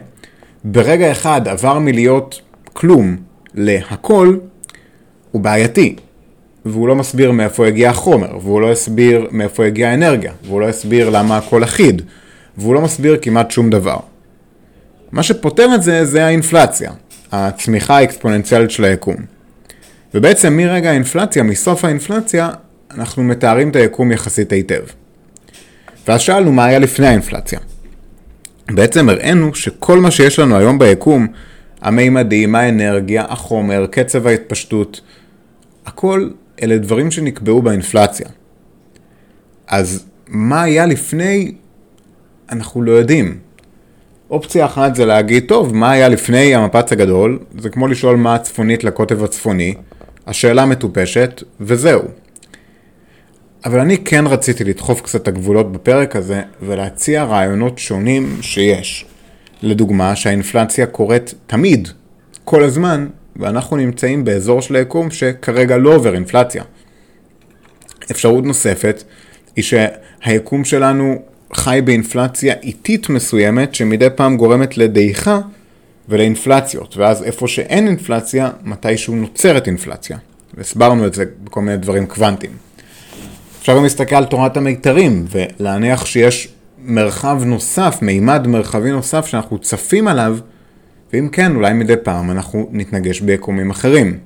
[0.64, 2.40] ברגע אחד עבר מלהיות
[2.72, 3.16] כלום
[3.54, 4.36] להכל,
[5.30, 5.96] הוא בעייתי.
[6.64, 11.10] והוא לא מסביר מאיפה הגיע החומר, והוא לא הסביר מאיפה הגיעה האנרגיה, והוא לא הסביר
[11.10, 12.02] למה הכל אחיד,
[12.56, 13.96] והוא לא מסביר כמעט שום דבר.
[15.12, 16.92] מה שפותר את זה, זה האינפלציה,
[17.32, 19.16] הצמיחה האקספוננציאלית של היקום.
[20.14, 22.50] ובעצם מרגע האינפלציה, מסוף האינפלציה,
[22.94, 24.82] אנחנו מתארים את היקום יחסית היטב.
[26.08, 27.58] ואז שאלנו מה היה לפני האינפלציה.
[28.70, 31.26] בעצם הראינו שכל מה שיש לנו היום ביקום,
[31.80, 35.00] המימדים, האנרגיה, החומר, קצב ההתפשטות,
[35.86, 36.28] הכל
[36.62, 38.28] אלה דברים שנקבעו באינפלציה.
[39.66, 41.52] אז מה היה לפני,
[42.50, 43.38] אנחנו לא יודעים.
[44.30, 47.38] אופציה אחת זה להגיד, טוב, מה היה לפני המפץ הגדול?
[47.58, 49.74] זה כמו לשאול מה הצפונית לקוטב הצפוני.
[50.26, 52.02] השאלה מטופשת, וזהו.
[53.64, 59.06] אבל אני כן רציתי לדחוף קצת את הגבולות בפרק הזה, ולהציע רעיונות שונים שיש.
[59.62, 61.88] לדוגמה, שהאינפלציה קורית תמיד,
[62.44, 66.62] כל הזמן, ואנחנו נמצאים באזור של היקום שכרגע לא עובר אינפלציה.
[68.10, 69.02] אפשרות נוספת
[69.56, 71.22] היא שהיקום שלנו
[71.54, 75.40] חי באינפלציה איטית מסוימת שמדי פעם גורמת לדעיכה
[76.08, 80.18] ולאינפלציות, ואז איפה שאין אינפלציה, מתישהו נוצרת אינפלציה.
[80.54, 82.67] והסברנו את זה בכל מיני דברים קוונטיים.
[83.68, 90.08] אפשר גם להסתכל על תורת המיתרים ולהניח שיש מרחב נוסף, מימד מרחבי נוסף שאנחנו צפים
[90.08, 90.38] עליו
[91.12, 94.18] ואם כן, אולי מדי פעם אנחנו נתנגש ביקומים אחרים.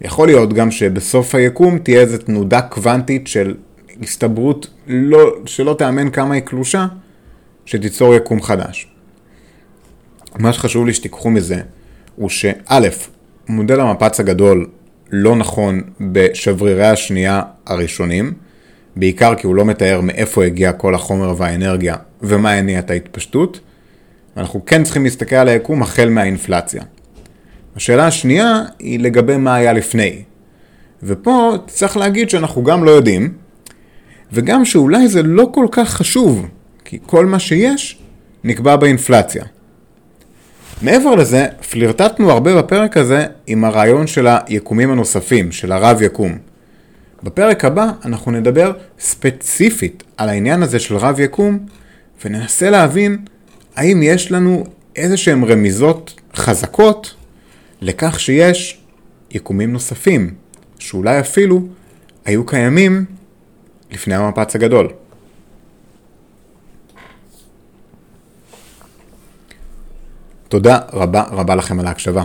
[0.00, 3.54] יכול להיות גם שבסוף היקום תהיה איזו תנודה קוונטית של
[4.02, 6.86] הסתברות לא, שלא תאמן כמה היא קלושה,
[7.66, 8.88] שתיצור יקום חדש.
[10.38, 11.60] מה שחשוב לי שתיקחו מזה,
[12.16, 12.88] הוא שא',
[13.48, 14.66] מודל המפץ הגדול
[15.10, 18.32] לא נכון בשברירי השנייה הראשונים,
[18.96, 23.60] בעיקר כי הוא לא מתאר מאיפה הגיע כל החומר והאנרגיה ומה הניע את ההתפשטות,
[24.36, 26.82] אנחנו כן צריכים להסתכל על היקום החל מהאינפלציה.
[27.76, 30.22] השאלה השנייה היא לגבי מה היה לפני.
[31.02, 33.32] ופה צריך להגיד שאנחנו גם לא יודעים,
[34.32, 36.46] וגם שאולי זה לא כל כך חשוב,
[36.84, 37.98] כי כל מה שיש
[38.44, 39.44] נקבע באינפלציה.
[40.82, 46.38] מעבר לזה, פלירטטנו הרבה בפרק הזה עם הרעיון של היקומים הנוספים, של הרב יקום.
[47.22, 51.58] בפרק הבא אנחנו נדבר ספציפית על העניין הזה של רב יקום,
[52.24, 53.18] וננסה להבין
[53.76, 54.64] האם יש לנו
[54.96, 57.14] איזה שהן רמיזות חזקות
[57.80, 58.80] לכך שיש
[59.30, 60.34] יקומים נוספים,
[60.78, 61.62] שאולי אפילו
[62.24, 63.04] היו קיימים
[63.92, 64.88] לפני המפץ הגדול.
[70.48, 72.24] תודה רבה רבה לכם על ההקשבה.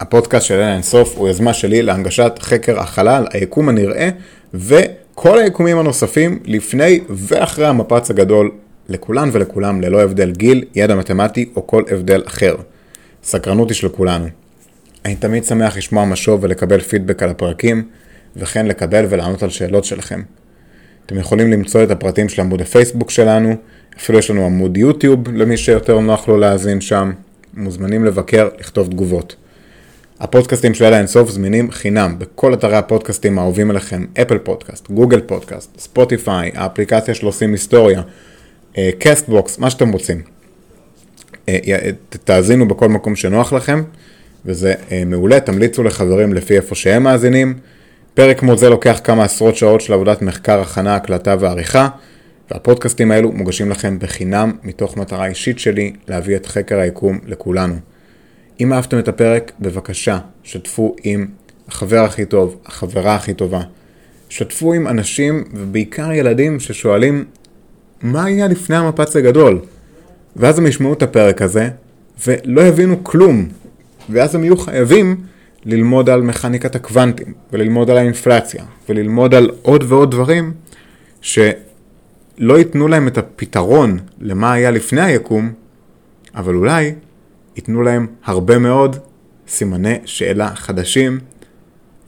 [0.00, 4.08] הפודקאסט של אין אינסוף הוא יוזמה שלי להנגשת חקר החלל, היקום הנראה
[4.54, 8.50] וכל היקומים הנוספים לפני ואחרי המפץ הגדול
[8.88, 12.54] לכולן ולכולם ללא הבדל גיל, ידע מתמטי או כל הבדל אחר.
[13.24, 14.26] סקרנות היא של כולנו.
[15.04, 17.82] אני תמיד שמח לשמוע משוב ולקבל פידבק על הפרקים,
[18.36, 20.22] וכן לקבל ולענות על שאלות שלכם.
[21.06, 23.54] אתם יכולים למצוא את הפרטים של עמוד הפייסבוק שלנו,
[23.98, 27.12] אפילו יש לנו עמוד יוטיוב למי שיותר נוח לו להאזין שם.
[27.54, 29.36] מוזמנים לבקר, לכתוב תגובות.
[30.20, 35.80] הפודקאסטים של אל האינסוף זמינים חינם בכל אתרי הפודקאסטים האהובים עליכם, אפל פודקאסט, גוגל פודקאסט,
[35.80, 38.02] ספוטיפיי, האפליקציה של עושים היסטוריה,
[38.98, 40.22] Castbox, מה שאתם רוצים.
[41.48, 41.90] אה,
[42.24, 43.82] תאזינו בכל מקום שנוח לכם,
[44.46, 47.54] וזה אה, מעולה, תמליצו לחברים לפי איפה שהם מאזינים.
[48.14, 51.88] פרק כמו זה לוקח כמה עשרות שעות של עבודת מחקר, הכנה, הקלטה ועריכה,
[52.50, 57.74] והפודקאסטים האלו מוגשים לכם בחינם מתוך מטרה אישית שלי להביא את חקר היקום לכולנו.
[58.60, 61.26] אם אהבתם את הפרק, בבקשה, שתפו עם
[61.68, 63.60] החבר הכי טוב, החברה הכי טובה.
[64.28, 67.24] שתפו עם אנשים, ובעיקר ילדים, ששואלים
[68.02, 69.60] מה היה לפני המפץ הגדול?
[70.36, 71.68] ואז הם ישמעו את הפרק הזה,
[72.26, 73.48] ולא יבינו כלום.
[74.10, 75.16] ואז הם יהיו חייבים
[75.64, 80.52] ללמוד על מכניקת הקוונטים, וללמוד על האינפלציה, וללמוד על עוד ועוד דברים
[82.40, 85.52] שלא ייתנו להם את הפתרון למה היה לפני היקום,
[86.34, 86.94] אבל אולי
[87.56, 88.96] ייתנו להם הרבה מאוד
[89.48, 91.20] סימני שאלה חדשים,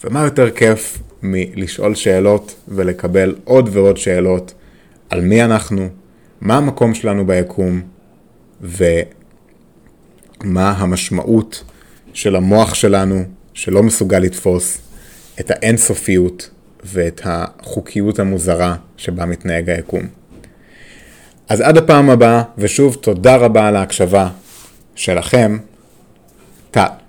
[0.04, 4.54] ומה יותר כיף מלשאול שאלות ולקבל עוד ועוד שאלות
[5.10, 5.88] על מי אנחנו,
[6.40, 7.80] מה המקום שלנו ביקום
[8.60, 9.10] ומה
[10.54, 11.64] המשמעות
[12.12, 13.24] של המוח שלנו
[13.54, 14.78] שלא מסוגל לתפוס
[15.40, 16.50] את האינסופיות
[16.84, 20.21] ואת החוקיות המוזרה שבה מתנהג היקום.
[21.52, 24.28] אז עד הפעם הבאה, ושוב תודה רבה על ההקשבה
[24.94, 25.58] שלכם,
[26.70, 27.01] טל.